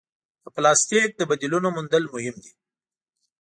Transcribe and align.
د 0.43 0.45
پلاسټیک 0.55 1.09
د 1.17 1.21
بدیلونو 1.29 1.67
موندل 1.75 2.03
مهم 2.13 2.35
دي. 2.43 2.53